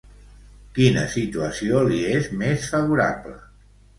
[0.77, 3.37] Quina situació li és més favorable?